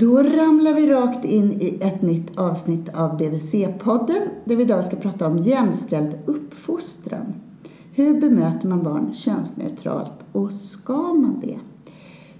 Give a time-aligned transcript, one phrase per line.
[0.00, 4.96] Då ramlar vi rakt in i ett nytt avsnitt av BVC-podden där vi idag ska
[4.96, 7.34] prata om jämställd uppfostran.
[7.92, 11.58] Hur bemöter man barn könsneutralt och ska man det?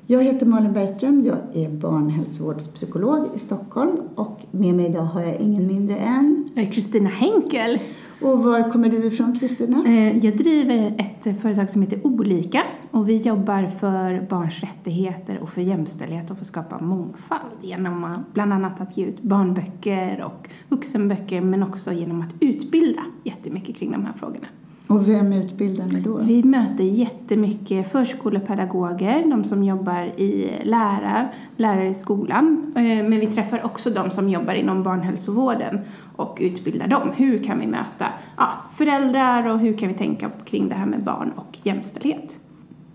[0.07, 5.41] Jag heter Malin Bergström, jag är barnhälsovårdspsykolog i Stockholm och med mig idag har jag
[5.41, 7.79] ingen mindre än Kristina Henkel.
[8.21, 9.85] Och var kommer du ifrån Kristina?
[9.87, 15.51] Eh, jag driver ett företag som heter Olika och vi jobbar för barns rättigheter och
[15.51, 20.49] för jämställdhet och för att skapa mångfald genom bland annat att ge ut barnböcker och
[20.69, 24.47] vuxenböcker men också genom att utbilda jättemycket kring de här frågorna.
[24.89, 26.17] Och vem utbildar ni då?
[26.17, 32.73] Vi möter jättemycket förskolepedagoger, de som jobbar i lära, lärare i skolan.
[32.77, 35.81] Eh, men vi träffar också de som jobbar inom barnhälsovården
[36.17, 37.11] och utbildar dem.
[37.17, 41.03] Hur kan vi möta ja, föräldrar och hur kan vi tänka kring det här med
[41.03, 42.39] barn och jämställdhet?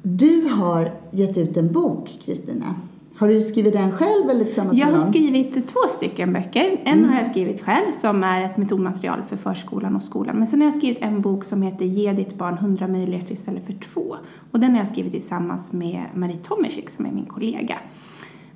[0.02, 2.76] Du har gett ut en bok, Kristina.
[3.18, 5.00] Har du skrivit den själv eller tillsammans jag med någon?
[5.00, 6.82] Jag har skrivit två stycken böcker.
[6.84, 7.10] En mm.
[7.10, 10.36] har jag skrivit själv som är ett metodmaterial för förskolan och skolan.
[10.36, 13.66] Men sen har jag skrivit en bok som heter Ge ditt barn 100 möjligheter istället
[13.66, 14.16] för två.
[14.52, 17.80] Och den har jag skrivit tillsammans med Marie Tomesik som är min kollega.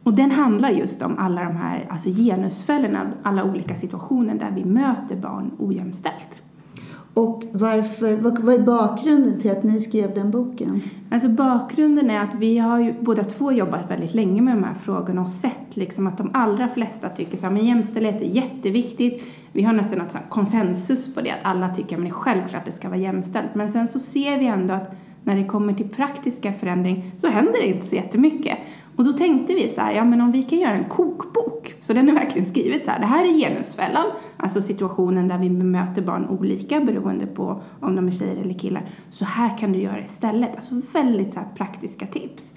[0.03, 4.65] Och den handlar just om alla de här alltså genusfällorna, alla olika situationer där vi
[4.65, 6.41] möter barn ojämställt.
[7.17, 10.81] Och varför, vad, vad är bakgrunden till att ni skrev den boken?
[11.11, 14.73] Alltså bakgrunden är att vi har ju båda två jobbat väldigt länge med de här
[14.73, 19.23] frågorna och sett liksom att de allra flesta tycker så här, men jämställdhet är jätteviktigt.
[19.51, 22.65] Vi har nästan något konsensus på det, att alla tycker att det är självklart att
[22.65, 23.55] det ska vara jämställt.
[23.55, 24.91] Men sen så ser vi ändå att
[25.23, 28.57] när det kommer till praktiska förändring så händer det inte så jättemycket.
[28.97, 31.93] Och då tänkte vi så här, ja men om vi kan göra en kokbok, så
[31.93, 34.05] den är verkligen skrivet så här, det här är genusfällan,
[34.37, 38.83] alltså situationen där vi bemöter barn olika beroende på om de är tjejer eller killar.
[39.09, 42.51] Så här kan du göra istället, alltså väldigt så praktiska tips.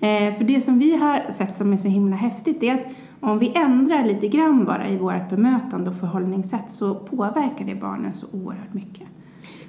[0.00, 2.86] Eh, för det som vi har sett som är så himla häftigt är att
[3.20, 8.14] om vi ändrar lite grann bara i vårt bemötande och förhållningssätt så påverkar det barnen
[8.14, 9.08] så oerhört mycket.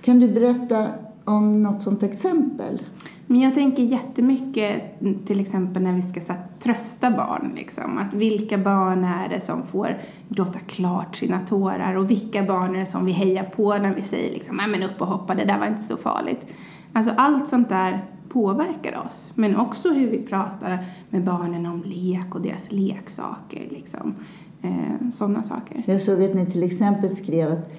[0.01, 0.87] Kan du berätta
[1.23, 2.79] om något sånt exempel?
[3.27, 7.51] Men jag tänker jättemycket mm, till exempel när vi ska så här, trösta barn.
[7.55, 9.97] Liksom, att vilka barn är det som får
[10.29, 14.01] gråta klart sina tårar och vilka barn är det som vi hejar på när vi
[14.01, 16.45] säger liksom, men upp och hoppa, det där var inte så farligt.
[16.93, 19.31] Alltså allt sånt där påverkar oss.
[19.35, 23.67] Men också hur vi pratar med barnen om lek och deras leksaker.
[23.69, 24.15] Liksom.
[24.61, 25.83] Eh, sådana saker.
[25.85, 27.71] Jag såg att ni till exempel skrev att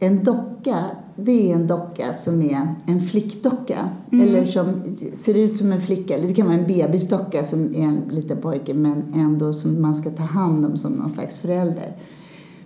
[0.00, 0.84] en docka,
[1.16, 3.88] det är en docka som är en flickdocka.
[4.12, 4.28] Mm.
[4.28, 4.82] Eller som
[5.14, 6.14] ser ut som en flicka.
[6.14, 9.94] Eller det kan vara en bebisdocka som är en liten pojke men ändå som man
[9.94, 11.96] ska ta hand om som någon slags förälder.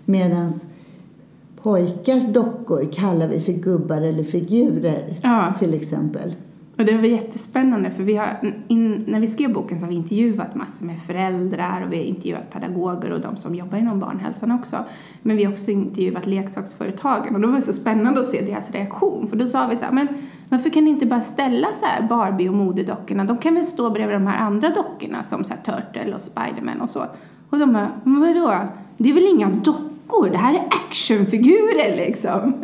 [0.04, 0.52] Medan
[1.62, 5.54] pojkars dockor kallar vi för gubbar eller figurer ja.
[5.58, 6.34] till exempel.
[6.76, 9.96] Och det var jättespännande för vi har, in, när vi skrev boken så har vi
[9.96, 14.50] intervjuat massor med föräldrar och vi har intervjuat pedagoger och de som jobbar inom barnhälsan
[14.50, 14.76] också.
[15.22, 19.28] Men vi har också intervjuat leksaksföretagen och det var så spännande att se deras reaktion
[19.28, 20.08] för då sa vi så här, men
[20.48, 23.90] varför kan ni inte bara ställa så här Barbie och modedockorna, de kan väl stå
[23.90, 27.06] bredvid de här andra dockorna som så här Turtle och Spiderman och så.
[27.50, 28.54] Och de bara, men vadå?
[28.96, 32.54] Det är väl inga dockor, det här är actionfigurer liksom.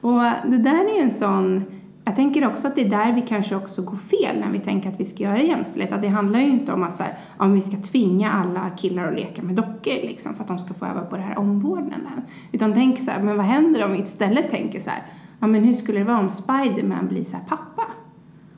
[0.00, 1.64] Och det där är ju en sån
[2.06, 4.88] jag tänker också att det är där vi kanske också går fel när vi tänker
[4.90, 5.92] att vi ska göra jämställdhet.
[5.92, 9.08] Att det handlar ju inte om att så här, om vi ska tvinga alla killar
[9.08, 12.22] att leka med dockor liksom, för att de ska få öva på det här omvårdnaden.
[12.52, 15.02] Utan tänk så här, men vad händer om vi istället tänker så här,
[15.40, 17.82] ja men hur skulle det vara om Spiderman blir så här pappa?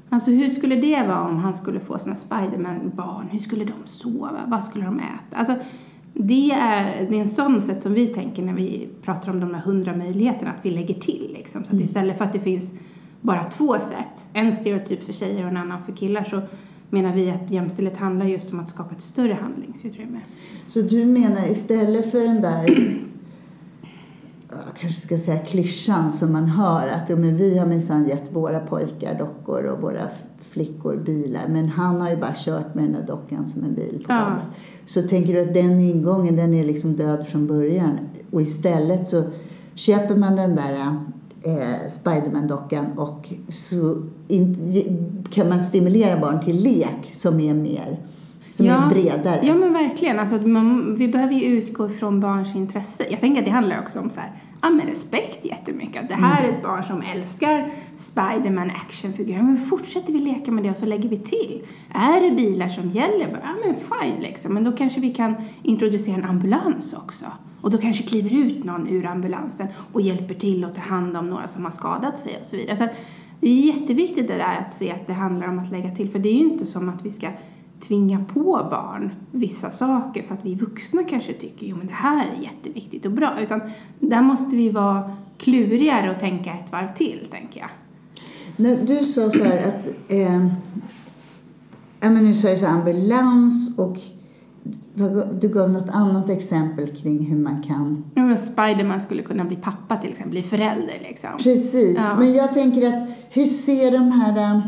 [0.08, 3.28] Alltså hur skulle det vara om han skulle få sina Spiderman-barn?
[3.30, 4.40] Hur skulle de sova?
[4.46, 5.36] Vad skulle de äta?
[5.36, 5.54] Alltså,
[6.12, 9.54] det är, det är en sån sätt som vi tänker när vi pratar om de
[9.54, 11.64] här hundra möjligheterna, att vi lägger till liksom.
[11.64, 11.84] Så att mm.
[11.84, 12.72] istället för att det finns
[13.20, 16.40] bara två sätt, en stereotyp för tjejer och en annan för killar, så
[16.90, 20.20] menar vi att jämställdhet handlar just om att skapa ett större handlingsutrymme.
[20.68, 22.66] Så du menar istället för den där
[24.50, 28.60] jag kanske ska säga klyschan som man hör att men vi har minsann gett våra
[28.60, 30.08] pojkar dockor och våra
[30.40, 34.04] flickor bilar men han har ju bara kört med den där dockan som en bil
[34.06, 34.40] på ja.
[34.86, 37.98] Så tänker du att den ingången den är liksom död från början
[38.30, 39.24] och istället så
[39.74, 40.96] köper man den där
[41.42, 47.98] eh, Spiderman-dockan och så in, kan man stimulera barn till lek som är mer
[48.58, 49.40] som ja, är bredare.
[49.42, 50.18] Ja men verkligen.
[50.18, 53.06] Alltså, man, vi behöver ju utgå ifrån barns intresse.
[53.10, 54.30] Jag tänker att det handlar också om så här,
[54.62, 56.08] ja, men respekt jättemycket.
[56.08, 56.50] Det här mm.
[56.50, 59.42] är ett barn som älskar Spiderman actionfigurer.
[59.42, 61.62] Men fortsätter vi leka med det och så lägger vi till.
[61.94, 64.54] Är det bilar som gäller, ja men fine liksom.
[64.54, 67.24] Men då kanske vi kan introducera en ambulans också.
[67.60, 71.30] Och då kanske kliver ut någon ur ambulansen och hjälper till att ta hand om
[71.30, 72.76] några som har skadat sig och så vidare.
[72.76, 72.96] Så att
[73.40, 76.10] det är jätteviktigt det där att se att det handlar om att lägga till.
[76.10, 77.30] För det är ju inte som att vi ska
[77.80, 82.26] tvinga på barn vissa saker för att vi vuxna kanske tycker jo men det här
[82.26, 83.40] är jätteviktigt och bra.
[83.40, 83.60] Utan
[84.00, 87.70] där måste vi vara klurigare och tänka ett varv till, tänker jag.
[88.56, 90.46] När du sa så här att, eh,
[92.00, 93.96] ja men nu sa jag så ambulans och
[95.40, 98.04] du gav något annat exempel kring hur man kan...
[98.14, 101.30] Ja, Spiderman skulle kunna bli pappa till exempel, bli förälder liksom.
[101.42, 102.16] Precis, ja.
[102.18, 104.54] men jag tänker att hur ser de här...
[104.54, 104.60] Eh,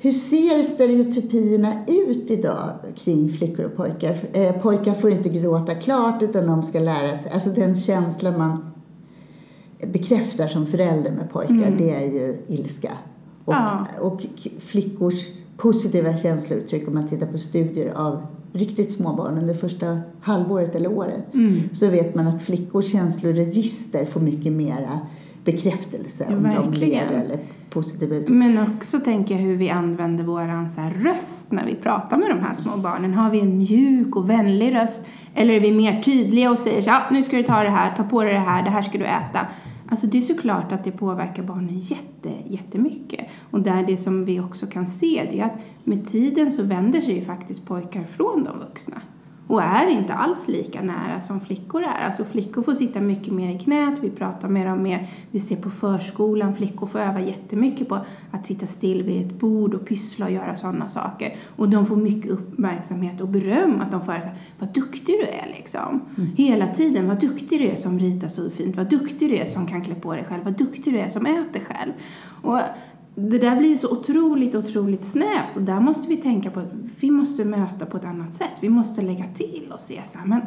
[0.00, 4.16] hur ser stereotypierna ut idag kring flickor och pojkar?
[4.32, 8.70] Eh, pojkar får inte gråta klart utan de ska lära sig, alltså den känsla man
[9.86, 11.78] bekräftar som förälder med pojkar, mm.
[11.78, 12.92] det är ju ilska.
[13.44, 13.86] Och, ja.
[14.00, 14.26] och
[14.60, 15.26] flickors
[15.56, 20.92] positiva känslouttryck om man tittar på studier av riktigt små barn under första halvåret eller
[20.92, 21.60] året mm.
[21.72, 25.00] så vet man att flickors känsloregister får mycket mera
[25.44, 26.72] bekräftelse ja, om verkligen.
[26.72, 27.38] de ler eller
[27.70, 28.36] positiva uttryck.
[28.36, 32.40] Men också tänker jag hur vi använder vår så röst när vi pratar med de
[32.40, 33.14] här små barnen.
[33.14, 35.02] Har vi en mjuk och vänlig röst
[35.34, 37.96] eller är vi mer tydliga och säger så ja, nu ska du ta det här,
[37.96, 39.46] ta på dig det här, det här ska du äta.
[39.90, 43.26] Alltså det är såklart att det påverkar barnen jätte, jättemycket.
[43.50, 47.00] Och där det som vi också kan se det är att med tiden så vänder
[47.00, 49.02] sig ju faktiskt pojkar från de vuxna
[49.48, 52.04] och är inte alls lika nära som flickor är.
[52.06, 55.56] Alltså flickor får sitta mycket mer i knät, vi pratar med dem mer, vi ser
[55.56, 57.98] på förskolan, flickor får öva jättemycket på
[58.30, 61.36] att sitta still vid ett bord och pyssla och göra sådana saker.
[61.56, 65.54] Och de får mycket uppmärksamhet och beröm, att de får säga vad duktig du är
[65.56, 66.00] liksom.
[66.16, 66.30] Mm.
[66.36, 69.66] Hela tiden, vad duktig du är som ritar så fint, vad duktig du är som
[69.66, 71.92] kan klä på dig själv, vad duktig du är som äter själv.
[72.42, 72.60] Och
[73.18, 77.10] det där blir så otroligt, otroligt snävt och där måste vi tänka på att vi
[77.10, 78.50] måste möta på ett annat sätt.
[78.60, 80.40] Vi måste lägga till och se så här, men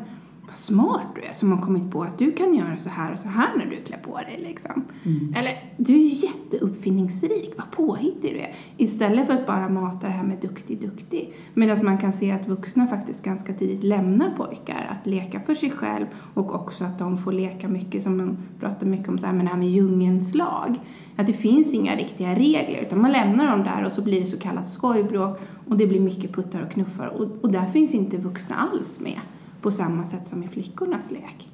[0.52, 3.20] vad smart du är som har kommit på att du kan göra så här och
[3.20, 4.40] så här när du klär på dig.
[4.44, 4.86] Liksom.
[5.06, 5.34] Mm.
[5.38, 8.56] Eller, du är ju jätteuppfinningsrik, vad påhittig du är.
[8.78, 11.34] Istället för att bara mata det här med duktig, duktig.
[11.54, 15.72] Medan man kan se att vuxna faktiskt ganska tidigt lämnar pojkar att leka för sig
[15.72, 19.34] själv och också att de får leka mycket, som man pratar mycket om, så här,
[19.34, 20.80] det här med djungelns lag.
[21.16, 24.28] Att det finns inga riktiga regler utan man lämnar dem där och så blir det
[24.28, 28.18] så kallat skojbråk och det blir mycket puttar och knuffar och, och där finns inte
[28.18, 29.20] vuxna alls med
[29.62, 31.50] på samma sätt som i flickornas lek.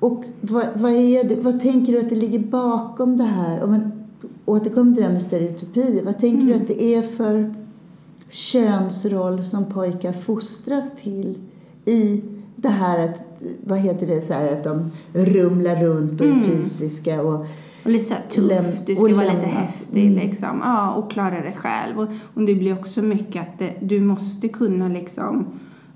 [0.00, 3.62] Och vad, vad, är det, vad tänker du att det ligger bakom det här?
[3.62, 3.92] Om man
[4.44, 6.04] återkommer till det här med stereotypier.
[6.04, 6.46] Vad tänker mm.
[6.46, 7.54] du att det är för
[8.30, 11.38] könsroll som pojkar fostras till
[11.84, 12.24] i
[12.56, 13.16] det här att,
[13.64, 16.44] vad heter det, så här, att de rumlar runt och är mm.
[16.44, 17.46] fysiska och
[17.84, 20.28] och lite såhär tuff, du ska vara lite häftig mm.
[20.28, 20.60] liksom.
[20.64, 21.98] Ja, och klara det själv.
[22.00, 25.46] Och, och det blir också mycket att det, du måste kunna liksom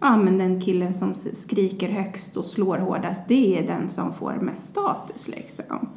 [0.02, 4.32] ja men den killen som skriker högst och slår hårdast, det är den som får
[4.32, 5.88] mest status liksom.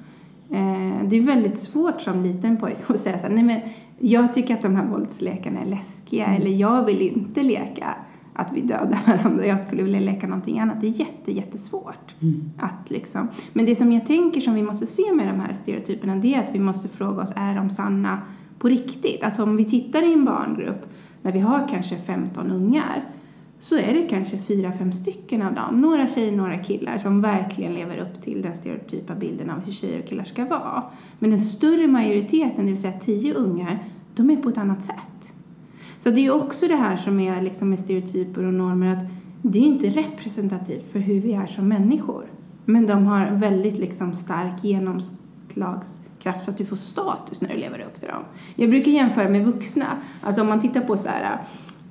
[0.50, 3.62] Eh, det är väldigt svårt som liten pojke att säga så nej men
[4.00, 6.42] jag tycker att de här våldslekarna är läskiga mm.
[6.42, 7.96] eller jag vill inte leka
[8.34, 10.82] att vi dödar varandra, jag skulle vilja leka någonting annat.
[10.82, 12.16] Det är jätte, jättesvårt.
[12.22, 12.52] Mm.
[12.58, 13.28] Att liksom.
[13.54, 16.40] Men det som jag tänker som vi måste se med de här stereotyperna det är
[16.40, 18.22] att vi måste fråga oss, är de sanna
[18.60, 19.24] på riktigt?
[19.24, 20.86] Alltså om vi tittar i en barngrupp
[21.22, 23.04] där vi har kanske 15 ungar
[23.60, 27.74] så är det kanske fyra, fem stycken av dem, några tjejer, några killar, som verkligen
[27.74, 30.84] lever upp till den stereotypa bilden av hur tjejer och killar ska vara.
[31.20, 33.84] Men den större majoriteten, det vill säga tio ungar,
[34.16, 35.34] de är på ett annat sätt.
[36.04, 39.04] Så det är också det här som är liksom med stereotyper och normer, att
[39.42, 42.26] det är inte representativt för hur vi är som människor.
[42.66, 47.80] Men de har väldigt liksom stark genomslagskraft för att du får status när du lever
[47.80, 48.24] upp till dem.
[48.56, 49.86] Jag brukar jämföra med vuxna.
[50.22, 51.38] Alltså om man tittar på så här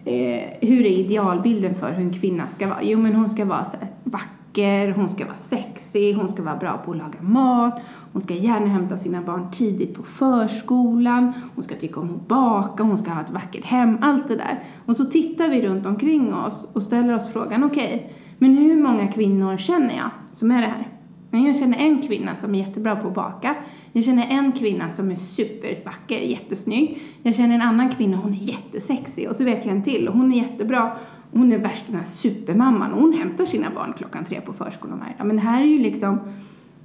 [0.05, 2.83] eh, hur är idealbilden för hur en kvinna ska vara?
[2.83, 6.83] Jo, men hon ska vara så vacker, hon ska vara sexig, hon ska vara bra
[6.85, 7.81] på att laga mat,
[8.13, 12.83] hon ska gärna hämta sina barn tidigt på förskolan, hon ska tycka om att baka,
[12.83, 14.59] hon ska ha ett vackert hem, allt det där.
[14.87, 18.83] Och så tittar vi runt omkring oss och ställer oss frågan, okej, okay, men hur
[18.83, 20.94] många kvinnor känner jag som är det här?
[21.43, 23.57] Jag känner en kvinna som är jättebra på att baka.
[23.93, 26.99] Jag känner en kvinna som är supervacker, jättesnygg.
[27.23, 29.29] Jag känner en annan kvinna, hon är jättesexig.
[29.29, 30.97] Och så vet jag en till och hon är jättebra.
[31.33, 34.99] Hon är värsta den här supermamman och hon hämtar sina barn klockan tre på förskolan
[34.99, 35.27] varje dag.
[35.27, 36.21] Men det här är ju liksom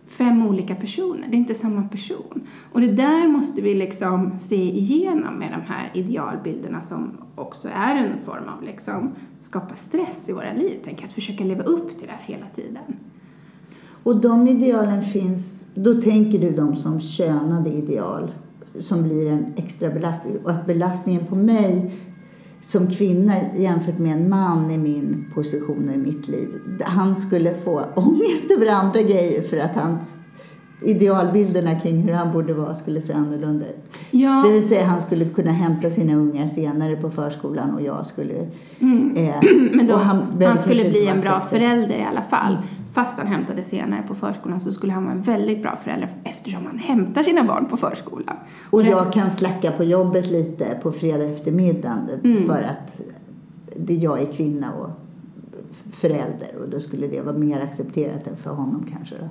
[0.07, 2.41] fem olika personer, det är inte samma person.
[2.71, 7.95] Och det där måste vi liksom se igenom med de här idealbilderna som också är
[7.95, 10.79] en form av liksom skapa stress i våra liv.
[10.83, 12.83] Tänk att försöka leva upp till det här hela tiden.
[14.03, 18.31] Och de idealen finns, då tänker du dem som könade ideal
[18.77, 20.37] som blir en extra belastning.
[20.43, 21.91] Och att belastningen på mig
[22.61, 26.49] som kvinna jämfört med en man i min position i mitt liv.
[26.81, 29.99] Han skulle få ångest över andra grejer för att han
[30.81, 33.75] idealbilderna kring hur han borde vara skulle se annorlunda ut.
[34.11, 38.05] Ja, Det vill säga han skulle kunna hämta sina ungar senare på förskolan och jag
[38.05, 38.47] skulle...
[38.79, 39.15] mm.
[39.15, 39.35] Eh,
[39.71, 41.59] men då, och han, behöver skulle bli en bra sexig.
[41.59, 42.57] förälder i alla fall.
[42.93, 46.65] Fast han hämtade senare på förskolan så skulle han vara en väldigt bra förälder eftersom
[46.65, 48.35] han hämtar sina barn på förskolan.
[48.69, 52.43] Och jag kan slacka på jobbet lite på fredag eftermiddagen Mm.
[52.47, 53.01] för att
[53.75, 54.89] det, jag är kvinna och
[55.91, 59.15] förälder och då skulle det vara mer accepterat än för honom kanske.
[59.15, 59.29] Då.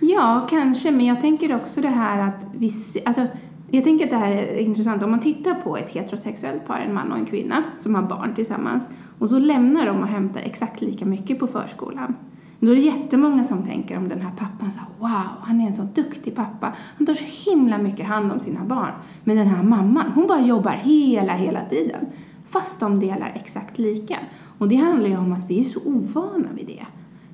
[0.00, 0.90] Ja, kanske.
[0.90, 2.72] Men jag tänker också det här att vi...
[3.04, 3.26] Alltså,
[3.70, 5.02] jag tänker att det här är intressant.
[5.02, 8.34] Om man tittar på ett heterosexuellt par, en man och en kvinna, som har barn
[8.34, 8.84] tillsammans.
[9.18, 12.14] Och så lämnar de och hämtar exakt lika mycket på förskolan.
[12.60, 15.66] Då är det jättemånga som tänker om den här pappan så här, wow, han är
[15.66, 16.72] en sån duktig pappa.
[16.96, 18.92] Han tar så himla mycket hand om sina barn.
[19.24, 22.06] Men den här mamman, hon bara jobbar hela, hela tiden.
[22.48, 24.18] Fast de delar exakt lika.
[24.58, 26.86] Och det handlar ju om att vi är så ovana vid det.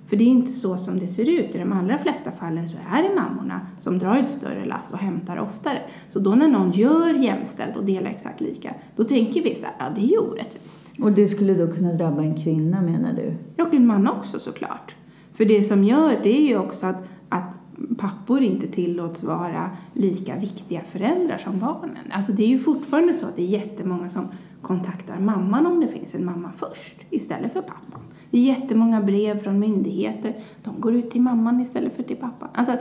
[0.06, 1.54] För det är inte så som det ser ut.
[1.54, 4.98] I de allra flesta fallen så är det mammorna som drar ett större lass och
[4.98, 5.78] hämtar oftare.
[6.08, 9.74] Så då när någon gör jämställt och delar exakt lika, då tänker vi så här,
[9.78, 10.80] ja det är ju orättvist.
[11.02, 13.62] Och det skulle då kunna drabba en kvinna menar du?
[13.62, 14.94] Och en man också såklart.
[15.34, 16.96] För det som gör det är ju också att,
[17.28, 17.58] att
[17.98, 22.12] pappor inte tillåts vara lika viktiga föräldrar som barnen.
[22.12, 24.28] Alltså det är ju fortfarande så att det är jättemånga som
[24.62, 28.00] kontaktar mamman om det finns en mamma först istället för pappan.
[28.30, 30.34] Det är jättemånga brev från myndigheter.
[30.64, 32.48] De går ut till mamman istället för till pappan.
[32.54, 32.76] Alltså,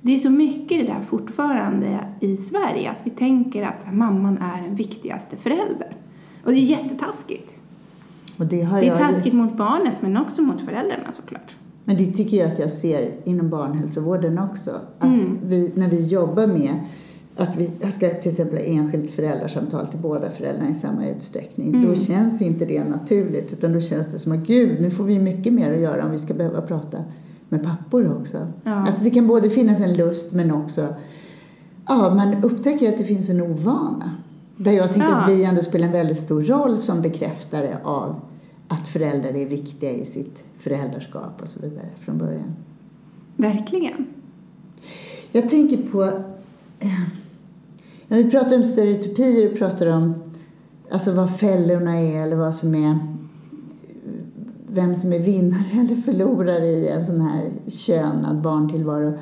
[0.00, 4.62] det är så mycket det där fortfarande i Sverige att vi tänker att mamman är
[4.62, 5.92] den viktigaste föräldern.
[6.44, 7.50] Och det är jättetaskigt.
[8.38, 11.56] Och det, Det är ju- taskigt mot barnet men också mot föräldrarna såklart.
[11.84, 14.70] Men det tycker jag att jag ser inom barnhälsovården också.
[14.98, 15.38] Att Mm.
[15.46, 16.74] vi, när vi jobbar med
[17.36, 21.68] att vi jag ska till exempel ha enskilt föräldrasamtal till båda föräldrarna i samma utsträckning.
[21.74, 21.86] Mm.
[21.88, 25.18] Då känns inte det naturligt utan då känns det som att gud, nu får vi
[25.18, 26.98] mycket mer att göra om vi ska behöva prata
[27.48, 28.46] med pappor också.
[28.64, 28.72] Ja.
[28.86, 30.86] Alltså det kan både finnas en lust men också,
[31.88, 34.10] ja man upptäcker att det finns en ovana.
[34.56, 35.14] Där jag tänker Ja.
[35.16, 38.14] att vi ändå spelar en väldigt stor roll som bekräftare av
[38.74, 42.56] att föräldrar är viktiga i sitt föräldraskap och så vidare från början.
[43.36, 44.06] Verkligen.
[45.32, 46.02] Jag tänker på,
[46.78, 47.02] eh,
[48.08, 50.14] när vi pratar om stereotypier och pratar om
[50.90, 52.98] alltså vad fällorna är eller vad som är
[54.68, 59.12] vem som är vinnare eller förlorare i en sån här könad barntillvaro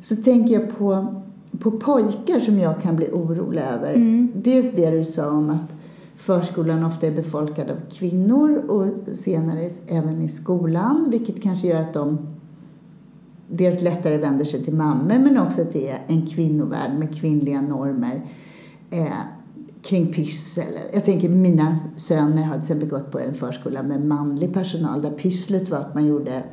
[0.00, 1.14] så tänker jag på,
[1.58, 3.94] på pojkar som jag kan bli orolig över.
[3.94, 4.32] Mm.
[4.34, 5.79] Dels det du sa om att
[6.20, 11.94] förskolan ofta är befolkad av kvinnor och senare även i skolan vilket kanske gör att
[11.94, 12.18] de
[13.48, 17.60] dels lättare vänder sig till mammor men också att det är en kvinnovärld med kvinnliga
[17.60, 18.22] normer
[18.90, 19.06] eh,
[19.82, 20.78] kring pyssel.
[20.92, 25.10] Jag tänker mina söner har till exempel gått på en förskola med manlig personal där
[25.10, 26.44] pysslet var att man gjorde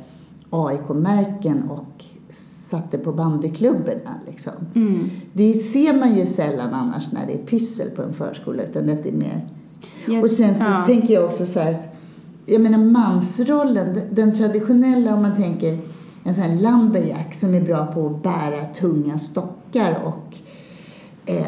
[0.50, 4.20] AIK-märken och satte på bandyklubborna.
[4.26, 4.52] Liksom.
[4.74, 5.10] Mm.
[5.32, 9.08] Det ser man ju sällan annars när det är pyssel på en förskola utan det
[9.08, 9.48] är mer
[10.06, 10.82] Jag- och sen så ja.
[10.86, 11.86] tänker jag också så här, att,
[12.46, 15.78] jag menar mansrollen, den- traditionella om man tänker
[16.24, 20.36] en sån här lumberjack som är bra på att bära tunga stockar och
[21.26, 21.44] eh,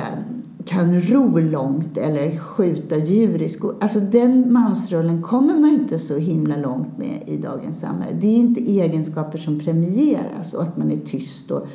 [0.65, 3.75] kan ro långt eller skjuta djur i skog.
[3.81, 8.17] Alltså den mansrollen kommer man inte så himla långt med i dagens samhälle.
[8.21, 11.67] Det är inte egenskaper som premieras och att man är tyst och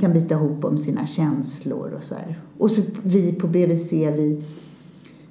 [0.00, 2.38] kan bita ihop om sina känslor och så här.
[2.58, 4.42] Och så vi på BVC, vi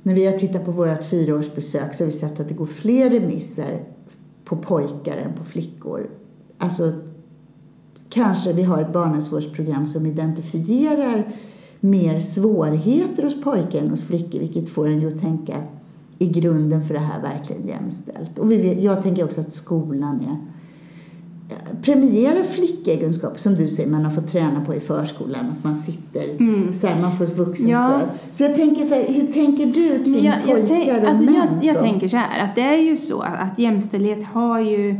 [0.04, 3.10] när vi har tittat på vårt fyraårsbesök så har vi sett att det går fler
[3.10, 3.84] remisser
[4.46, 6.10] på pojkar än på flickor.
[6.58, 6.92] Alltså,
[8.10, 11.36] kanske vi har ett barnhälsovårdsprogram som identifierar
[11.80, 15.64] mer svårigheter hos pojkar än hos flickor, vilket får en ju att tänka
[16.20, 18.40] i grunden för det här verkligen jämställt.
[18.40, 20.38] Och vi vet, jag tänker också att skolan är
[21.82, 26.30] premierar flickegenskaper som du säger man har fått träna på i förskolan att man sitter
[26.30, 26.74] Mm.
[26.74, 27.72] så här, man får vuxenstöd.
[27.72, 28.02] Ja.
[28.32, 31.26] Så jag tänker så här, hur tänker du kring Jag, jag, pojkar tänk, och alltså
[31.26, 31.36] män?
[31.36, 31.82] jag, jag så?
[31.82, 34.96] tänker så här att det är ju så att jämställdhet har ju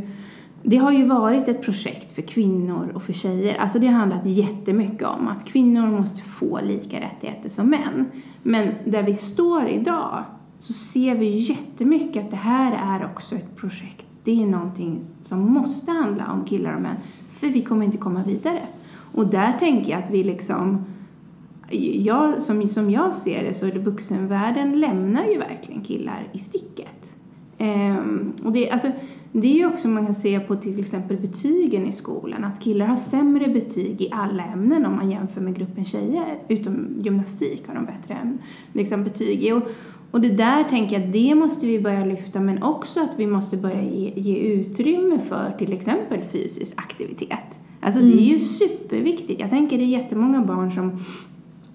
[0.62, 3.54] det har ju varit ett projekt för kvinnor och för tjejer.
[3.54, 8.06] Alltså det har handlat jättemycket om att kvinnor måste få lika rättigheter som män.
[8.42, 10.24] Men där vi står idag
[10.58, 14.06] så ser vi jättemycket att det här är också ett projekt.
[14.30, 16.96] Det är någonting som måste handla om killar och män.
[17.30, 18.66] För vi kommer inte komma vidare.
[19.14, 20.84] Och där tänker jag att vi liksom
[21.94, 26.38] jag, som, som jag ser det så är det vuxenvärlden lämnar ju verkligen killar i
[26.38, 27.12] sticket.
[27.58, 28.90] Ehm, och det, alltså,
[29.32, 32.44] det är ju också man kan se på till exempel betygen i skolan.
[32.44, 36.38] Att killar har sämre betyg i alla ämnen om man jämför med gruppen tjejer.
[36.48, 38.38] Utom gymnastik har de bättre ämnen,
[38.72, 39.52] liksom betyg i.
[39.52, 39.62] Och,
[40.10, 43.26] och det där tänker jag att det måste vi börja lyfta men också att vi
[43.26, 47.58] måste börja ge, ge utrymme för till exempel fysisk aktivitet.
[47.80, 49.40] Alltså det är ju superviktigt.
[49.40, 50.98] Jag tänker det är jättemånga barn som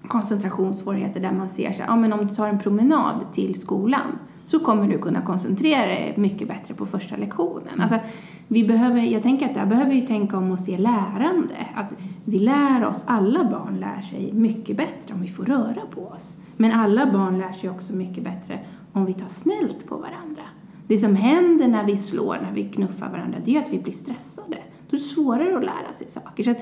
[0.07, 4.59] koncentrationssvårigheter där man ser så ja men om du tar en promenad till skolan så
[4.59, 7.79] kommer du kunna koncentrera dig mycket bättre på första lektionen.
[7.81, 7.99] Alltså,
[8.47, 11.67] vi behöver, jag tänker att där behöver vi tänka om och se lärande.
[11.75, 16.01] Att vi lär oss, alla barn lär sig mycket bättre om vi får röra på
[16.01, 16.35] oss.
[16.57, 18.59] Men alla barn lär sig också mycket bättre
[18.93, 20.41] om vi tar snällt på varandra.
[20.88, 23.93] Det som händer när vi slår, när vi knuffar varandra, det är att vi blir
[23.93, 24.57] stressade.
[24.89, 26.43] Då är det svårare att lära sig saker.
[26.43, 26.53] Så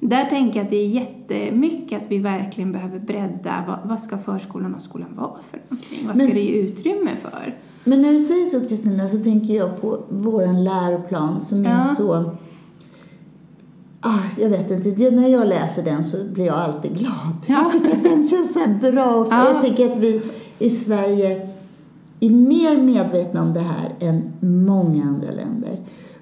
[0.00, 3.64] där tänker jag att det är jättemycket att vi verkligen behöver bredda.
[3.68, 6.06] Vad, vad ska förskolan och skolan vara för någonting?
[6.06, 7.54] Vad ska Men- det ge utrymme för?
[7.84, 11.82] Men när du säger så Kristina så tänker jag på våran läroplan som är Ja.
[11.82, 12.30] så
[14.00, 17.36] Ah, jag vet inte, när jag läser den så blir jag alltid glad.
[17.46, 17.62] Ja.
[17.62, 18.60] Jag tycker att den känns så
[18.90, 19.24] bra.
[19.24, 19.52] För Ja.
[19.52, 20.22] Jag tycker att vi
[20.58, 21.48] i Sverige
[22.20, 25.80] är mer medvetna om det här än många andra länder.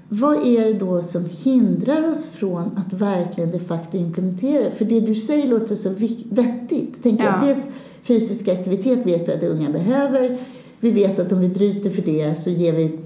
[0.08, 4.70] Vad är det då som hindrar oss från att verkligen de facto implementera?
[4.70, 5.90] För det du säger låter så
[6.30, 6.98] vettigt.
[7.02, 7.40] Tänk Ja.
[7.44, 7.68] dels
[8.02, 10.38] fysisk aktivitet vet vi att unga behöver.
[10.80, 12.98] Vi vet att om vi bryter för det så ger vi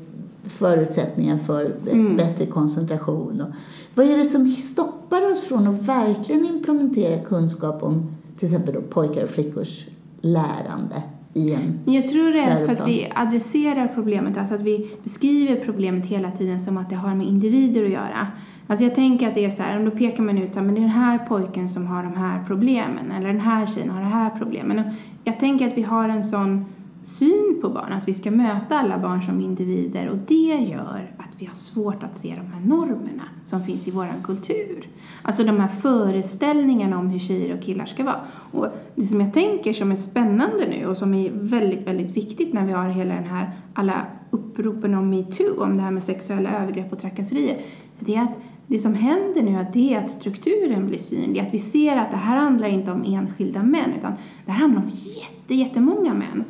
[0.49, 2.17] förutsättningar för Mm.
[2.17, 3.41] bättre koncentration.
[3.41, 3.49] Och
[3.95, 8.81] vad är det som stoppar oss från att verkligen implementera kunskap om till exempel då
[8.81, 9.85] pojkar och flickors
[10.21, 11.03] lärande
[11.35, 14.91] i en Men jag tror det är för att vi adresserar problemet, alltså att vi
[15.05, 18.27] beskriver problemet hela tiden som att det har med individer att göra.
[18.67, 20.67] Alltså jag tänker att det är så här, om då pekar man ut så här,
[20.67, 23.91] men det är den här pojken som har de här problemen, eller den här tjejen
[23.91, 24.79] har det här problemen.
[24.79, 24.85] Och
[25.25, 26.65] jag tänker att vi har en sån
[27.03, 31.29] syn på barn, att vi ska möta alla barn som individer och det gör att
[31.39, 34.89] vi har svårt att se de här normerna som finns i vår kultur.
[35.23, 38.21] Alltså de här föreställningarna om hur tjejer och killar ska vara.
[38.53, 42.53] Och det som jag tänker som är spännande nu och som är väldigt, väldigt viktigt
[42.53, 46.63] när vi har hela den här, alla uppropen om metoo, om det här med sexuella
[46.63, 47.61] övergrepp och trakasserier,
[47.99, 48.37] det är att
[48.67, 51.97] det som händer nu är att det är att strukturen blir synlig, att vi ser
[51.97, 54.13] att det här handlar inte om enskilda män utan
[54.47, 56.45] det här handlar om jätte, jättemånga män.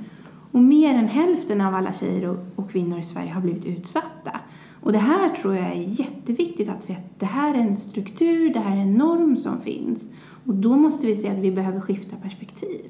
[0.59, 4.41] Och mer än hälften av alla tjejer och, och kvinnor i Sverige har blivit utsatta.
[4.81, 8.55] Och det här tror jag är jätteviktigt att se att det här är en struktur,
[8.55, 10.09] det här är en norm som finns.
[10.47, 12.81] Och då måste vi se att vi behöver skifta perspektiv.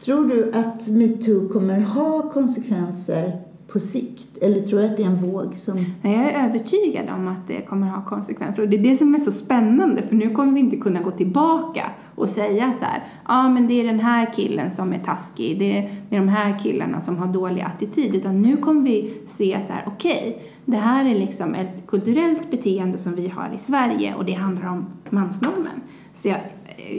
[0.00, 4.31] Tror du att metoo kommer ha konsekvenser på sikt?
[4.42, 5.76] Eller tror du att det är en våg som...
[6.02, 8.62] Nej, jag är övertygad om att det kommer ha konsekvenser.
[8.62, 11.10] Och det är det som är så spännande, för nu kommer vi inte kunna gå
[11.10, 14.98] tillbaka och säga så här, ja ah, men det är den här killen som är
[14.98, 18.14] taskig, det är, det är de här killarna som har dålig attityd.
[18.14, 22.98] Utan nu kommer vi se så här, okej, det här är liksom ett kulturellt beteende
[22.98, 25.80] som vi har i Sverige och det handlar om mansnormen.
[26.14, 26.38] Så jag,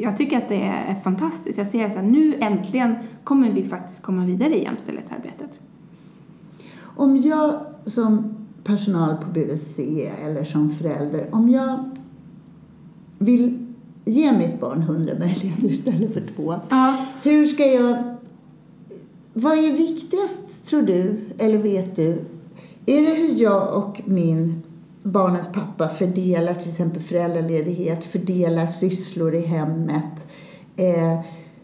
[0.01, 1.57] jag tycker att det är fantastiskt.
[1.57, 5.59] Jag ser att nu äntligen kommer vi faktiskt komma vidare i jämställdhetsarbetet.
[6.95, 9.79] Om jag som personal på BVC
[10.25, 11.89] eller som förälder, om jag
[13.19, 13.65] vill
[14.05, 16.55] ge mitt barn hundra möjligheter istället för två.
[16.69, 17.05] Ja.
[17.23, 18.03] Hur ska jag...
[19.33, 22.25] Vad är viktigast, tror du, eller vet du?
[22.85, 24.61] Är det hur jag och min
[25.03, 30.25] barnens pappa fördelar till exempel föräldraledighet, fördelar sysslor i hemmet,
[30.75, 31.19] eh,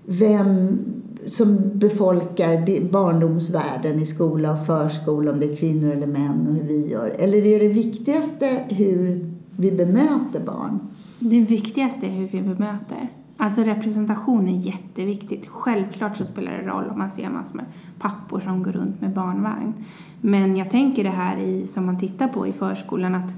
[0.06, 0.80] vem
[1.28, 6.64] som befolkar barndomsvärlden i skola och förskola, om det är kvinnor eller män och hur
[6.64, 7.10] vi gör?
[7.10, 10.80] Eller är det viktigaste hur vi bemöter barn?
[11.20, 13.10] Det viktigaste är hur vi bemöter.
[13.38, 15.48] Alltså representation är jätteviktigt.
[15.48, 17.66] Självklart så spelar det roll om man ser massor med
[18.00, 19.74] pappor som går runt med barnvagn.
[20.22, 23.32] Men jag tänker det här i, som man tittar på i förskolan att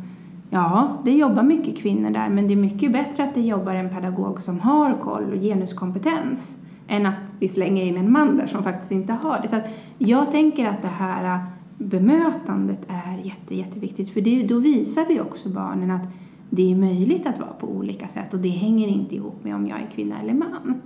[0.50, 3.90] ja, det jobbar mycket kvinnor där men det är mycket bättre att det jobbar en
[3.90, 8.64] pedagog som har koll och genuskompetens än att vi slänger in en man där som
[8.64, 9.48] faktiskt inte har det.
[9.48, 11.40] Så att jag tänker att det här
[11.78, 16.02] bemötandet är jätte, jätteviktigt för det, då visar vi också barnen att
[16.50, 19.68] det är möjligt att vara på olika sätt och det hänger inte ihop med om
[19.68, 20.82] jag är kvinna eller man.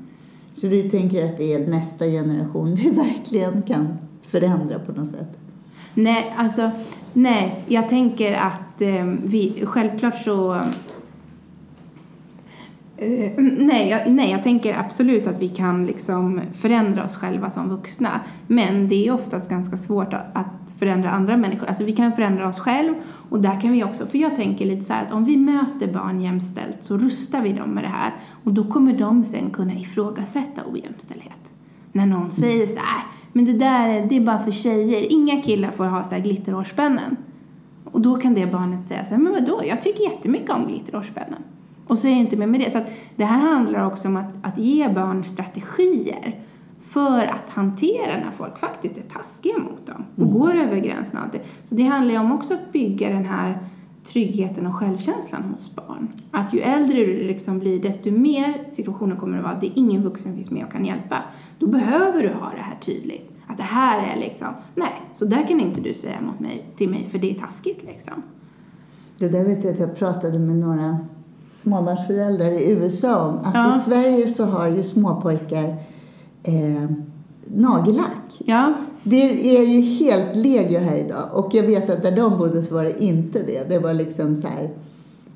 [0.57, 3.87] Så du tänker att det är nästa generation vi verkligen kan
[4.21, 5.37] förändra på något sätt?
[5.93, 6.71] Nej, alltså
[7.13, 10.61] nej, jag tänker att eh, vi självklart så
[12.97, 17.69] Eh, nej, jag, nej, jag tänker absolut att vi kan liksom förändra oss själva som
[17.69, 18.21] vuxna.
[18.47, 21.67] Men det är oftast ganska svårt att, att förändra andra människor.
[21.67, 22.93] Alltså vi kan förändra oss själv
[23.29, 25.93] och där kan vi också, för jag tänker lite så här att om vi möter
[25.93, 29.73] barn jämställt så rustar vi dem med det här och då kommer de sen kunna
[29.73, 31.33] ifrågasätta ojämställdhet.
[31.91, 35.11] När någon säger så här, "Äh, men det där är, det är bara för tjejer,
[35.13, 37.15] inga killar får ha så här glitterhårspännen.
[37.83, 41.43] Och då kan det barnet säga så här, men vadå, jag tycker jättemycket om glitterhårspännen.
[41.87, 42.71] Och så är det inte mer med det.
[42.71, 46.39] Så att det här handlar också om att, att ge barn strategier
[46.81, 51.17] för att hantera när folk faktiskt är taskiga mot dem och går över gränsen.
[51.17, 51.41] och allt det.
[51.63, 53.59] Så det handlar ju om också att bygga den här
[54.05, 56.07] tryggheten och självkänslan hos barn.
[56.31, 59.73] Att ju äldre du liksom blir, desto mer situationer kommer det vara att det är
[59.75, 61.23] ingen vuxen finns med och kan hjälpa.
[61.59, 63.31] Då behöver du ha det här tydligt.
[63.47, 66.89] Att det här är liksom, nej, så där kan inte du säga mot mig, till
[66.89, 68.23] mig för det är taskigt liksom.
[69.17, 70.97] Det där vet jag att jag pratade med några
[71.65, 73.37] småbarnsföräldrar i USA om.
[73.43, 73.77] Att Ja.
[73.77, 75.75] i Sverige så har ju småpojkar
[76.43, 76.85] eh,
[77.47, 78.41] nagellack.
[78.45, 78.73] Ja,
[79.03, 81.29] Det är ju helt legio här idag.
[81.33, 83.69] Och jag vet att där de bodde så var det inte det.
[83.69, 84.69] Det var liksom så här,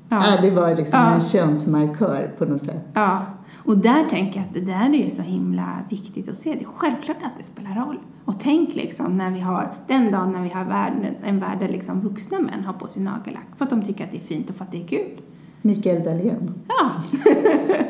[0.08, 0.22] ja.
[0.26, 1.14] ja, det var liksom Ja.
[1.14, 2.84] en könsmarkör på något sätt.
[2.94, 3.22] ja.
[3.64, 6.52] Och där tänker jag att det där är ju så himla viktigt att se.
[6.54, 7.98] Det är självklart att det spelar roll.
[8.24, 11.68] Och tänk liksom när vi har, den dagen när vi har världen, en värld där
[11.68, 14.50] liksom vuxna män har på sig nagellack för att de tycker att det är fint
[14.50, 15.20] och för att det är kul.
[15.62, 16.90] Mikael Dahlén, Ja,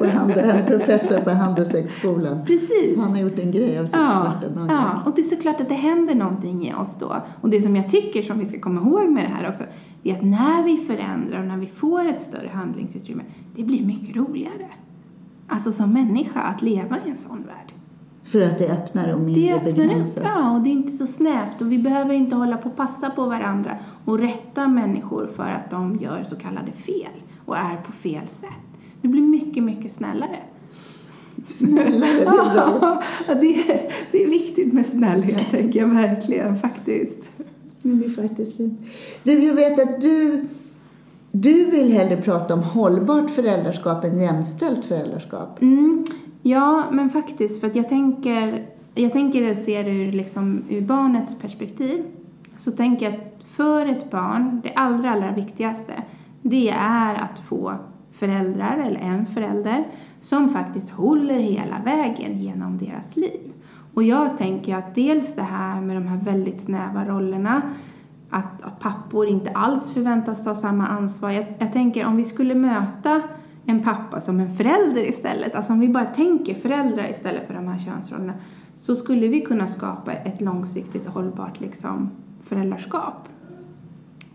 [0.36, 2.44] en professor på Handelshögskolan.
[2.46, 2.98] precis.
[2.98, 4.70] Han har gjort en grej av sitt Ja, svarta nagellack.
[4.70, 7.12] ja, och det är såklart att det händer någonting i oss då.
[7.40, 9.64] Och det som jag tycker som vi ska komma ihåg med det här också,
[10.02, 13.22] det är att när vi förändrar och när vi får ett större handlingsutrymme,
[13.56, 14.66] det blir mycket roligare.
[15.48, 17.72] Alltså som människa att leva i en sån värld.
[18.24, 20.22] För att det är öppnare och Det mindre öppnar begränsat.
[20.26, 23.10] ja, och det är inte så snävt och vi behöver inte hålla på och passa
[23.10, 27.10] på varandra och rätta människor för att de gör så kallade fel
[27.50, 28.80] och är på fel sätt.
[29.02, 30.38] Det blir mycket, mycket snällare.
[31.48, 33.02] Snällare, det är bra.
[33.28, 37.30] Ja, det, är, det är viktigt med snällhet, tänker jag verkligen faktiskt.
[37.82, 38.80] Men det är faktiskt fint.
[39.22, 40.44] Du, jag vet att du,
[41.30, 45.62] du vill hellre prata om hållbart föräldraskap än jämställt föräldraskap.
[45.62, 46.04] Mm,
[46.42, 50.80] ja, men faktiskt, för att jag tänker, jag tänker att se det ur, liksom, ur
[50.80, 52.02] barnets perspektiv.
[52.56, 55.92] Så tänker jag att för ett barn, det allra, allra viktigaste,
[56.42, 57.74] det är att få
[58.12, 59.84] föräldrar, eller en förälder,
[60.20, 63.52] som faktiskt håller hela vägen genom deras liv.
[63.94, 67.62] Och jag tänker att dels det här med de här väldigt snäva rollerna,
[68.30, 71.30] att, att pappor inte alls förväntas ta samma ansvar.
[71.30, 73.22] Jag, jag tänker om vi skulle möta
[73.66, 77.68] en pappa som en förälder istället, alltså om vi bara tänker föräldrar istället för de
[77.68, 78.34] här könsrollerna,
[78.74, 82.10] så skulle vi kunna skapa ett långsiktigt hållbart liksom,
[82.44, 83.28] föräldraskap.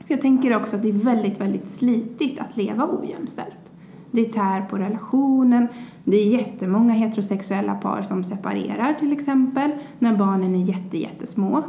[0.05, 3.71] För Jag tänker också att det är väldigt, väldigt slitigt att leva ojämställt.
[4.11, 5.67] Det tär på relationen.
[6.03, 11.63] Det är jättemånga heterosexuella par som separerar till exempel när barnen är jätte, jättesmå.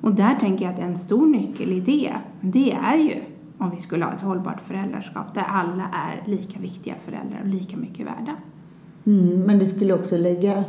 [0.00, 3.14] Och där tänker jag att en stor nyckel i det, det är ju
[3.58, 7.76] om vi skulle ha ett hållbart föräldraskap där alla är lika viktiga föräldrar och lika
[7.76, 8.36] mycket värda.
[9.06, 10.64] Mm, men det skulle också lägga...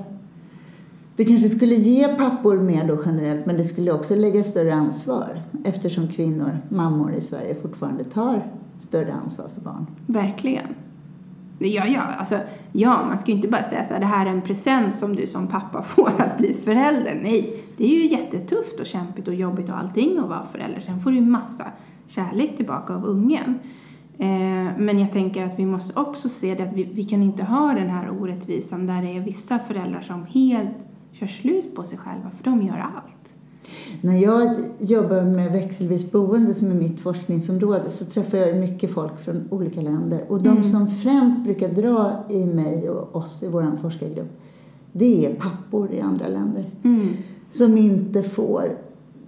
[1.15, 5.41] Det kanske skulle ge pappor mer då generellt, men det skulle också lägga större ansvar
[5.63, 8.47] eftersom kvinnor, mammor i Sverige fortfarande tar
[8.82, 9.88] större ansvar för barn.
[10.08, 10.67] Verkligen.
[11.60, 12.39] Ja, ja, alltså,
[12.71, 15.15] ja, man ska ju inte bara säga så här, det här är en present som
[15.15, 17.19] du som pappa får att bli förälder.
[17.23, 20.80] Nej, det är ju jättetufft och kämpigt och jobbigt och allting att vara förälder.
[20.80, 21.65] Sen får du ju massa
[22.08, 23.60] kärlek tillbaka av ungen.
[24.17, 27.43] Eh, men jag tänker att vi måste också se det att vi, vi kan inte
[27.43, 30.78] ha den här orättvisan där det är vissa föräldrar som helt
[31.13, 33.34] kör slut på sig själva för de gör allt.
[34.02, 34.49] När jag
[34.80, 39.82] jobbar med växelvis boende som är mitt forskningsområde så träffar jag mycket folk från olika
[39.82, 40.23] länder.
[40.28, 40.63] Och de Mm.
[40.63, 44.39] som främst brukar dra i mig och oss i vår forskargrupp,
[44.91, 46.65] det är pappor i andra länder.
[46.84, 47.13] Mm.
[47.52, 48.76] Som inte får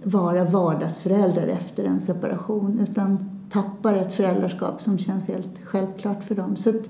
[0.04, 3.18] vara vardagsföräldrar efter en separation utan
[3.52, 6.56] tappar ett föräldraskap som känns helt självklart för dem.
[6.56, 6.82] Så att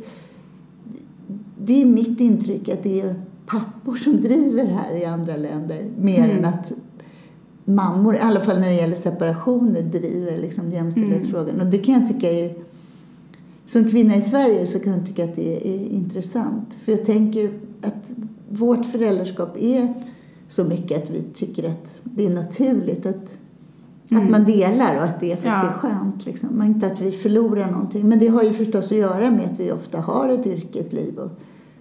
[1.59, 3.15] det är mitt intryck att det är
[3.47, 6.39] pappor som driver här i andra länder mer Mm.
[6.39, 6.73] än att
[7.65, 11.61] mammor, i alla fall när det gäller separationer, driver liksom jämställdhetsfrågan.
[11.61, 12.55] Och det kan jag tycka är
[13.67, 16.69] som kvinna i Sverige så kan jag tycka att det är intressant.
[16.85, 17.51] För jag tänker
[17.83, 18.11] att
[18.49, 19.95] vårt föräldraskap är
[20.49, 23.17] så mycket att vi tycker att det är naturligt att,
[24.11, 24.25] Mm.
[24.25, 25.69] att man delar och att det faktiskt Ja.
[25.69, 26.27] är skönt.
[26.27, 26.49] Liksom.
[26.53, 28.09] Men inte att vi förlorar någonting.
[28.09, 31.31] Men det har ju förstås att göra med att vi ofta har ett yrkesliv och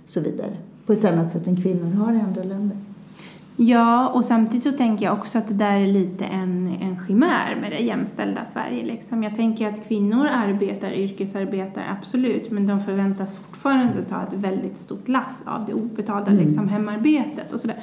[0.06, 0.58] så vidare.
[0.86, 2.78] På ett annat sätt än kvinnor har i andra länder.
[3.58, 7.58] Ja, och samtidigt så tänker jag också att det där är lite en, en chimär
[7.62, 8.86] med det jämställda Sverige.
[8.86, 9.24] Liksom.
[9.24, 15.08] Jag tänker att kvinnor arbetar, yrkesarbetar, absolut, men de förväntas fortfarande ta ett väldigt stort
[15.08, 16.46] lass av det obetalda Mm.
[16.46, 17.78] liksom, hemarbetet och sådär.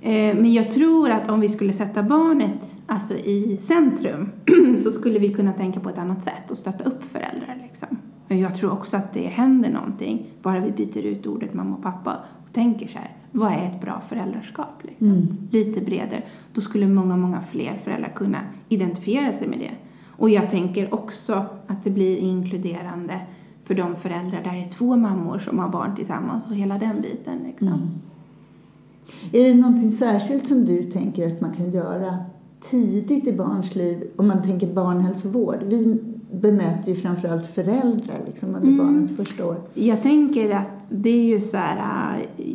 [0.00, 4.30] Eh, men jag tror att om vi skulle sätta barnet alltså, i centrum
[4.82, 7.58] så skulle vi kunna tänka på ett annat sätt och stötta upp föräldrar.
[7.62, 7.88] Liksom.
[8.28, 11.82] Men jag tror också att det händer någonting bara vi byter ut ordet mamma och
[11.82, 14.82] pappa och tänker så här, vad är ett bra föräldraskap?
[14.82, 15.06] Liksom?
[15.06, 15.36] Mm.
[15.50, 16.22] Lite bredare.
[16.54, 19.70] Då skulle många, många fler föräldrar kunna identifiera sig med det.
[20.10, 23.20] Och jag tänker också att det blir inkluderande
[23.64, 27.00] för de föräldrar där det är två mammor som har barn tillsammans och hela den
[27.00, 27.38] biten.
[27.46, 27.68] Liksom.
[27.68, 27.88] Mm.
[29.32, 32.16] Är det någonting särskilt som du tänker att man kan göra
[32.60, 35.62] tidigt i barns liv om man tänker barnhälsovård?
[35.62, 35.98] Vi
[36.32, 38.78] bemöter ju framförallt föräldrar liksom under Mm.
[38.78, 39.56] barnets första år.
[39.74, 42.46] Jag tänker att det är ju så här, äh,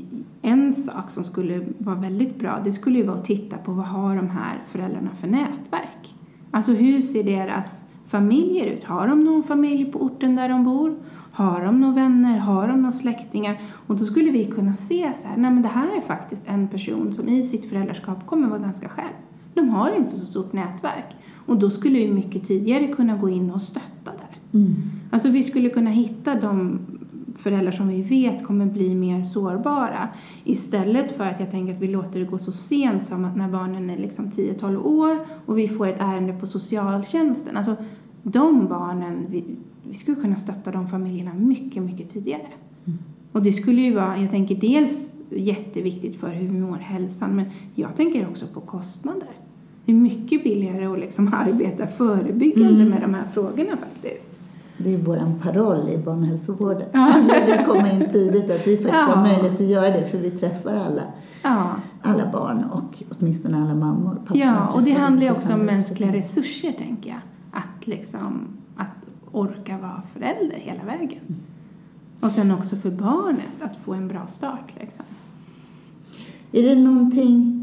[0.41, 3.86] en sak som skulle vara väldigt bra, det skulle ju vara att titta på vad
[3.86, 6.15] har de här föräldrarna för nätverk?
[6.51, 8.84] Alltså hur ser deras familjer ut?
[8.84, 10.95] Har de någon familj på orten där de bor?
[11.34, 12.38] Har de några vänner?
[12.38, 13.62] Har de några släktingar?
[13.88, 16.67] Och då skulle vi kunna se så här, nej men det här är faktiskt en
[16.67, 19.13] person som i sitt föräldraskap kommer vara ganska själv.
[19.62, 21.15] De har inte så stort nätverk.
[21.45, 24.60] Och då skulle vi mycket tidigare kunna gå in och stötta där.
[24.60, 24.76] Mm.
[25.12, 26.80] Alltså vi skulle kunna hitta de
[27.38, 30.10] föräldrar som vi vet kommer bli mer sårbara
[30.43, 33.50] istället för att jag tänker att vi låter det gå så sent som att när
[33.50, 37.58] barnen är liksom 10-12 år och vi får ett ärende på socialtjänsten.
[37.58, 37.76] Alltså
[38.24, 39.43] de barnen, vi,
[39.88, 42.47] vi skulle kunna stötta de familjerna mycket, mycket tidigare.
[43.32, 47.45] Och det skulle ju vara, jag tänker dels jätteviktigt för hur vi mår hälsan men
[47.76, 49.30] jag tänker också på kostnader.
[49.85, 52.89] Det är mycket billigare att liksom arbeta förebyggande Mm.
[52.89, 54.27] med de här frågorna faktiskt.
[54.77, 56.87] Det är vår paroll i barnhälsovården.
[56.91, 57.13] Ja.
[57.45, 59.13] Vi vill komma in tidigt, att vi faktiskt Ja.
[59.15, 61.01] har möjlighet att göra det för vi träffar alla,
[61.43, 61.69] Ja,
[62.01, 64.15] alla barn och åtminstone alla mammor.
[64.15, 67.19] Papporna ja och det handlar ju också om mänskliga resurser tänker jag.
[67.51, 68.87] Att liksom, att
[69.31, 71.19] orka vara förälder hela vägen.
[72.19, 75.05] Och sen också för barnet att få en bra start liksom.
[76.51, 77.61] Är det någonting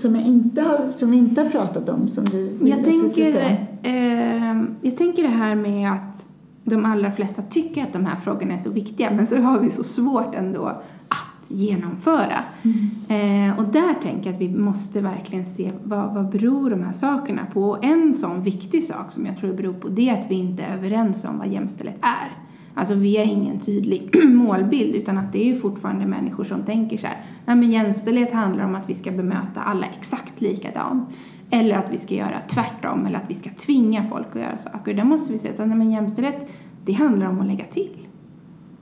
[0.00, 2.86] som, jag inte har, som vi inte har pratat om som du vill Jag att
[2.86, 3.56] vi ska tänker, säga?
[3.82, 6.28] eh, jag tänker det här med att
[6.64, 9.70] de allra flesta tycker att de här frågorna är så viktiga men så har vi
[9.70, 10.66] så svårt ändå
[11.08, 12.44] att genomföra.
[12.62, 13.50] Mm.
[13.50, 16.92] Eh, och där tänker jag att vi måste verkligen se vad, vad beror de här
[16.92, 17.70] sakerna på.
[17.70, 20.62] Och en sån viktig sak som jag tror beror på det är att vi inte
[20.62, 22.39] är överens om vad jämställdhet är.
[22.74, 26.96] Alltså vi har ingen tydlig målbild utan att det är ju fortfarande människor som tänker
[26.96, 27.16] så här.
[27.46, 31.08] Nej men jämställdhet handlar om att vi ska bemöta alla exakt likadant.
[31.50, 34.94] Eller att vi ska göra tvärtom eller att vi ska tvinga folk att göra saker.
[34.94, 36.50] Där måste vi säga att nej, men jämställdhet
[36.84, 37.96] det handlar om att lägga till.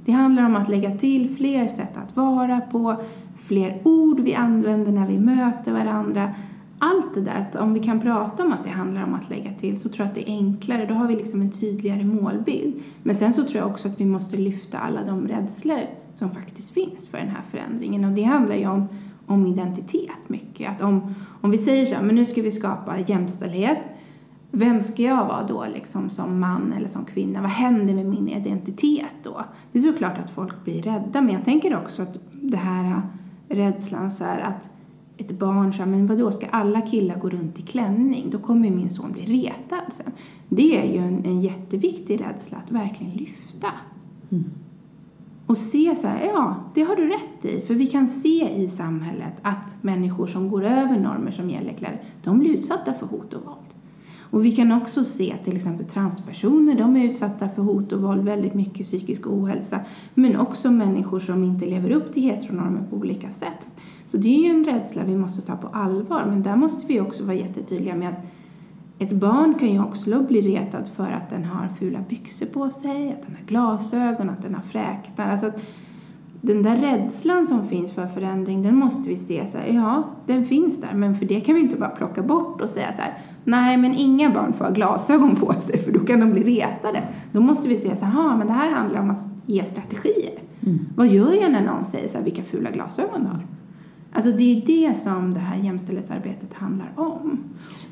[0.05, 2.97] Det handlar om att lägga till fler sätt att vara på,
[3.37, 6.35] fler ord vi använder när vi möter varandra.
[6.79, 9.53] Allt det där, att om vi kan prata om att det handlar om att lägga
[9.53, 10.87] till så tror jag att det är enklare.
[10.87, 12.83] Då har vi liksom en tydligare målbild.
[13.03, 15.81] Men sen så tror jag också att vi måste lyfta alla de rädslor
[16.15, 18.05] som faktiskt finns för den här förändringen.
[18.05, 18.89] Och det handlar ju om,
[19.27, 20.71] om identitet mycket.
[20.71, 23.79] Att om, om vi säger så här, men nu ska vi skapa jämställdhet.
[24.51, 27.41] Vem ska jag vara då liksom som man eller som kvinna?
[27.41, 29.45] Vad händer med min identitet då?
[29.73, 33.03] Det är såklart att folk blir rädda men jag tänker också att det här
[33.49, 34.71] rädslan så här att
[35.19, 38.31] ett barn säger men vadå ska alla killar gå runt i klänning?
[38.31, 40.13] Då kommer ju min son bli retad sen.
[40.49, 43.69] Det är ju en, en jätteviktig rädsla att verkligen lyfta.
[44.31, 44.45] Mm.
[45.47, 47.61] Och se så här, ja, det har du rätt i.
[47.61, 52.03] För vi kan se i samhället att människor som går över normer som gäller kläder,
[52.25, 53.69] de blir utsatta för hot och våld.
[54.31, 58.25] Och vi kan också se till exempel transpersoner, de är utsatta för hot och våld,
[58.25, 59.81] väldigt mycket psykisk ohälsa.
[60.15, 63.71] Men också människor som inte lever upp till heteronormer på olika sätt.
[64.09, 66.25] Så det är ju en rädsla vi måste ta på allvar.
[66.29, 68.25] Men där måste vi också vara jättetydliga med att
[68.99, 73.13] ett barn kan ju också bli retad för att den har fula byxor på sig,
[73.13, 75.33] att den har glasögon, att den har fräknar.
[75.33, 75.61] Alltså att
[76.41, 80.47] den där rädslan som finns för förändring, den måste vi se så här, ja, den
[80.47, 83.15] finns där, men för det kan vi inte bara plocka bort och säga så här,
[83.45, 87.03] nej, men inga barn får ha glasögon på sig, för då kan de bli retade.
[87.33, 90.39] Då måste vi se så här, men det här handlar om att ge strategier.
[90.67, 90.79] Mm.
[90.97, 93.47] Vad gör jag när någon säger så här, vilka fula glasögon du har?
[94.13, 97.39] Alltså det är ju det som det här jämställdhetsarbetet handlar om.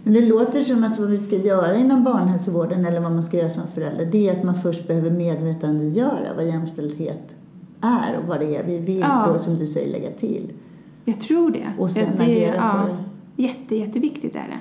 [0.02, 3.36] Men det låter som att vad vi ska göra inom barnhälsovården eller vad man ska
[3.36, 7.32] göra som förälder det är att man först behöver medvetandegöra vad jämställdhet
[7.80, 9.28] är och vad det är vi vill Ja.
[9.32, 10.52] då som du säger lägga till.
[11.04, 11.72] Jag tror det.
[11.78, 13.42] Och sen det, agera på det.
[13.42, 14.60] Jätte, jätteviktigt är det.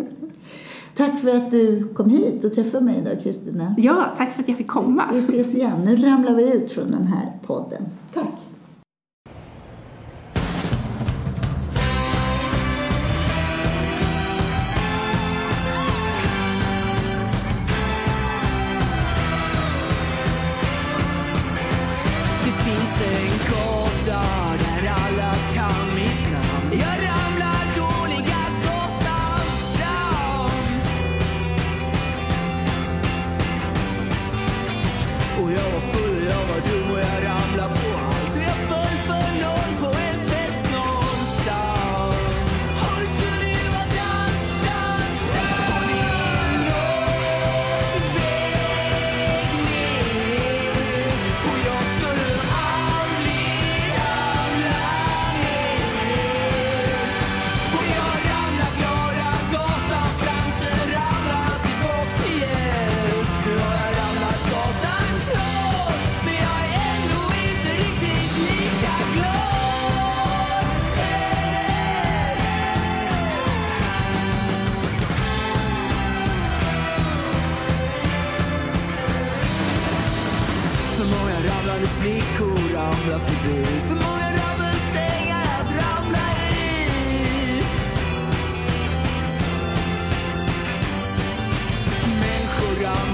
[0.96, 3.74] Tack för att du kom hit och träffade mig idag Kristina.
[3.78, 5.04] Ja, tack för att jag fick komma.
[5.12, 5.80] Vi ses igen.
[5.84, 7.82] Nu ramlar vi ut från den här podden.
[8.14, 8.45] Tack!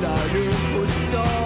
[0.02, 1.41] Människor ramlar runt på